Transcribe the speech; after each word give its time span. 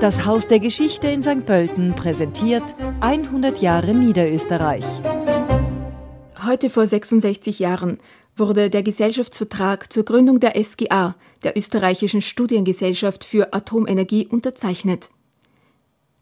Das 0.00 0.24
Haus 0.26 0.46
der 0.46 0.60
Geschichte 0.60 1.08
in 1.08 1.22
St. 1.22 1.44
Pölten 1.44 1.92
präsentiert 1.96 2.62
100 3.00 3.60
Jahre 3.60 3.94
Niederösterreich. 3.94 4.84
Heute 6.46 6.70
vor 6.70 6.86
66 6.86 7.58
Jahren 7.58 7.98
wurde 8.36 8.70
der 8.70 8.84
Gesellschaftsvertrag 8.84 9.92
zur 9.92 10.04
Gründung 10.04 10.38
der 10.38 10.54
SGA, 10.62 11.16
der 11.42 11.56
österreichischen 11.56 12.22
Studiengesellschaft 12.22 13.24
für 13.24 13.52
Atomenergie, 13.52 14.28
unterzeichnet. 14.28 15.10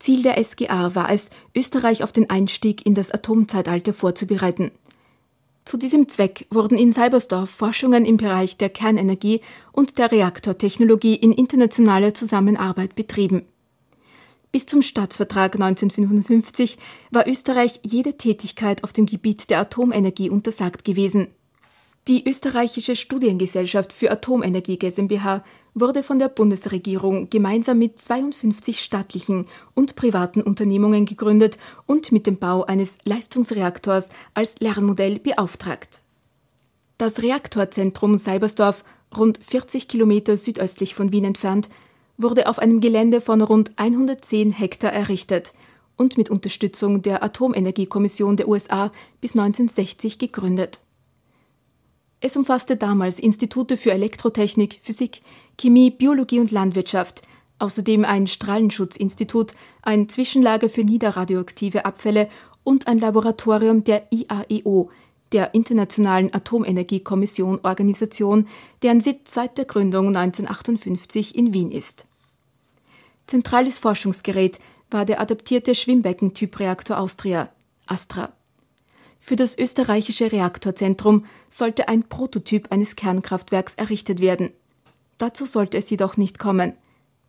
Ziel 0.00 0.24
der 0.24 0.42
SGA 0.42 0.96
war 0.96 1.08
es, 1.12 1.30
Österreich 1.54 2.02
auf 2.02 2.10
den 2.10 2.28
Einstieg 2.28 2.84
in 2.84 2.96
das 2.96 3.12
Atomzeitalter 3.12 3.92
vorzubereiten. 3.92 4.72
Zu 5.64 5.76
diesem 5.76 6.08
Zweck 6.08 6.48
wurden 6.50 6.76
in 6.76 6.90
Seibersdorf 6.90 7.50
Forschungen 7.50 8.04
im 8.04 8.16
Bereich 8.16 8.56
der 8.56 8.70
Kernenergie 8.70 9.42
und 9.70 9.98
der 9.98 10.10
Reaktortechnologie 10.10 11.14
in 11.14 11.30
internationaler 11.30 12.14
Zusammenarbeit 12.14 12.96
betrieben. 12.96 13.46
Bis 14.52 14.66
zum 14.66 14.82
Staatsvertrag 14.82 15.54
1955 15.54 16.76
war 17.10 17.28
Österreich 17.28 17.80
jede 17.84 18.16
Tätigkeit 18.16 18.82
auf 18.82 18.92
dem 18.92 19.06
Gebiet 19.06 19.48
der 19.48 19.60
Atomenergie 19.60 20.28
untersagt 20.28 20.84
gewesen. 20.84 21.28
Die 22.08 22.28
österreichische 22.28 22.96
Studiengesellschaft 22.96 23.92
für 23.92 24.10
Atomenergie 24.10 24.78
GmbH 24.78 25.44
wurde 25.74 26.02
von 26.02 26.18
der 26.18 26.28
Bundesregierung 26.28 27.30
gemeinsam 27.30 27.78
mit 27.78 28.00
52 28.00 28.80
staatlichen 28.80 29.46
und 29.74 29.94
privaten 29.94 30.42
Unternehmungen 30.42 31.06
gegründet 31.06 31.58
und 31.86 32.10
mit 32.10 32.26
dem 32.26 32.38
Bau 32.38 32.64
eines 32.64 32.96
Leistungsreaktors 33.04 34.08
als 34.34 34.56
Lernmodell 34.58 35.20
beauftragt. 35.20 36.00
Das 36.98 37.22
Reaktorzentrum 37.22 38.18
Seibersdorf, 38.18 38.82
rund 39.16 39.38
40 39.42 39.86
Kilometer 39.86 40.36
südöstlich 40.36 40.96
von 40.96 41.12
Wien 41.12 41.24
entfernt, 41.24 41.68
wurde 42.22 42.48
auf 42.48 42.58
einem 42.58 42.80
Gelände 42.80 43.20
von 43.20 43.42
rund 43.42 43.72
110 43.76 44.52
Hektar 44.52 44.92
errichtet 44.92 45.52
und 45.96 46.16
mit 46.16 46.30
Unterstützung 46.30 47.02
der 47.02 47.22
Atomenergiekommission 47.22 48.36
der 48.36 48.48
USA 48.48 48.90
bis 49.20 49.32
1960 49.32 50.18
gegründet. 50.18 50.80
Es 52.20 52.36
umfasste 52.36 52.76
damals 52.76 53.18
Institute 53.18 53.76
für 53.76 53.92
Elektrotechnik, 53.92 54.80
Physik, 54.82 55.22
Chemie, 55.58 55.90
Biologie 55.90 56.40
und 56.40 56.50
Landwirtschaft, 56.50 57.22
außerdem 57.58 58.04
ein 58.04 58.26
Strahlenschutzinstitut, 58.26 59.54
ein 59.82 60.08
Zwischenlager 60.08 60.68
für 60.68 60.84
niederradioaktive 60.84 61.84
Abfälle 61.84 62.28
und 62.64 62.86
ein 62.86 62.98
Laboratorium 62.98 63.84
der 63.84 64.06
IAEO, 64.10 64.90
der 65.32 65.54
Internationalen 65.54 66.32
Atomenergiekommission 66.34 67.60
Organisation, 67.62 68.48
deren 68.82 69.00
Sitz 69.00 69.32
seit 69.32 69.58
der 69.58 69.64
Gründung 69.64 70.08
1958 70.08 71.36
in 71.36 71.54
Wien 71.54 71.70
ist. 71.70 72.06
Zentrales 73.30 73.78
Forschungsgerät 73.78 74.58
war 74.90 75.04
der 75.04 75.20
adaptierte 75.20 75.76
Schwimmbecken-Typreaktor 75.76 76.98
Austria, 76.98 77.48
Astra. 77.86 78.32
Für 79.20 79.36
das 79.36 79.56
österreichische 79.56 80.32
Reaktorzentrum 80.32 81.24
sollte 81.48 81.86
ein 81.86 82.08
Prototyp 82.08 82.72
eines 82.72 82.96
Kernkraftwerks 82.96 83.74
errichtet 83.76 84.20
werden. 84.20 84.50
Dazu 85.16 85.46
sollte 85.46 85.78
es 85.78 85.88
jedoch 85.90 86.16
nicht 86.16 86.40
kommen, 86.40 86.72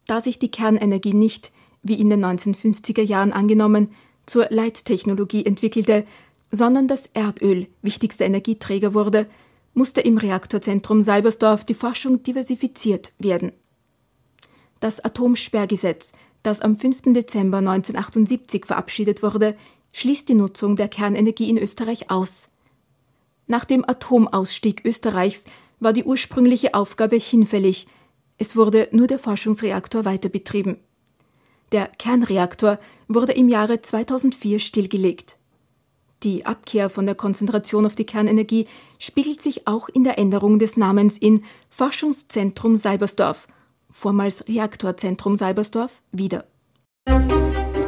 da 0.07 0.21
sich 0.21 0.39
die 0.39 0.49
Kernenergie 0.49 1.13
nicht, 1.13 1.51
wie 1.83 2.01
in 2.01 2.09
den 2.09 2.25
1950er 2.25 3.03
Jahren 3.03 3.31
angenommen, 3.31 3.91
zur 4.25 4.47
Leittechnologie 4.49 5.45
entwickelte, 5.45 6.03
sondern 6.49 6.87
das 6.87 7.11
Erdöl 7.13 7.67
wichtigster 7.83 8.25
Energieträger 8.25 8.95
wurde, 8.95 9.27
musste 9.75 10.01
im 10.01 10.17
Reaktorzentrum 10.17 11.03
Seibersdorf 11.03 11.63
die 11.63 11.75
Forschung 11.75 12.23
diversifiziert 12.23 13.11
werden. 13.19 13.51
Das 14.81 14.99
Atomsperrgesetz, 14.99 16.11
das 16.41 16.59
am 16.59 16.75
5. 16.75 17.13
Dezember 17.13 17.59
1978 17.59 18.65
verabschiedet 18.65 19.21
wurde, 19.21 19.55
schließt 19.93 20.27
die 20.27 20.33
Nutzung 20.33 20.75
der 20.75 20.87
Kernenergie 20.87 21.49
in 21.49 21.59
Österreich 21.59 22.09
aus. 22.09 22.49
Nach 23.45 23.63
dem 23.63 23.87
Atomausstieg 23.87 24.83
Österreichs 24.83 25.45
war 25.79 25.93
die 25.93 26.03
ursprüngliche 26.03 26.73
Aufgabe 26.73 27.17
hinfällig. 27.17 27.85
Es 28.39 28.55
wurde 28.55 28.89
nur 28.91 29.05
der 29.05 29.19
Forschungsreaktor 29.19 30.03
weiterbetrieben. 30.03 30.77
Der 31.71 31.85
Kernreaktor 31.85 32.79
wurde 33.07 33.33
im 33.33 33.49
Jahre 33.49 33.83
2004 33.83 34.57
stillgelegt. 34.57 35.37
Die 36.23 36.47
Abkehr 36.47 36.89
von 36.89 37.05
der 37.05 37.15
Konzentration 37.15 37.85
auf 37.85 37.93
die 37.93 38.05
Kernenergie 38.05 38.67
spiegelt 38.97 39.43
sich 39.43 39.67
auch 39.67 39.89
in 39.89 40.03
der 40.03 40.17
Änderung 40.17 40.57
des 40.57 40.75
Namens 40.75 41.19
in 41.19 41.43
Forschungszentrum 41.69 42.77
Seibersdorf– 42.77 43.47
vormals 43.91 44.47
Reaktorzentrum 44.47 45.37
Seibersdorf, 45.37 46.01
wieder. 46.11 46.45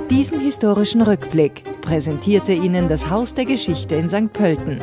Diesen 0.09 0.40
historischen 0.40 1.02
Rückblick 1.02 1.64
präsentierte 1.81 2.53
Ihnen 2.53 2.88
das 2.88 3.09
Haus 3.09 3.34
der 3.34 3.46
Geschichte 3.46 3.96
in 3.96 4.08
St. 4.08 4.31
Pölten. 4.31 4.80